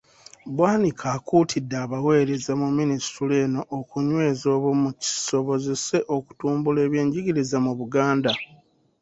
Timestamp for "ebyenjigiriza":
6.87-7.57